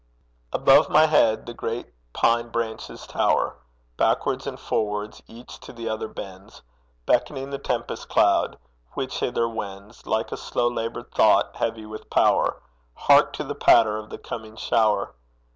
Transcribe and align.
Above 0.51 0.89
my 0.89 1.05
head 1.05 1.45
the 1.45 1.53
great 1.53 1.93
pine 2.11 2.49
branches 2.49 3.05
tower 3.05 3.55
Backwards 3.97 4.47
and 4.47 4.59
forwards 4.59 5.21
each 5.27 5.59
to 5.59 5.71
the 5.71 5.87
other 5.87 6.07
bends, 6.07 6.63
Beckoning 7.05 7.51
the 7.51 7.59
tempest 7.59 8.09
cloud 8.09 8.57
which 8.93 9.19
hither 9.19 9.47
wends 9.47 10.07
Like 10.07 10.31
a 10.31 10.37
slow 10.37 10.67
laboured 10.69 11.11
thought, 11.11 11.55
heavy 11.57 11.85
with 11.85 12.09
power; 12.09 12.59
Hark 12.95 13.31
to 13.33 13.43
the 13.43 13.53
patter 13.53 13.97
of 13.97 14.09
the 14.09 14.17
coming 14.17 14.55
shower! 14.55 15.13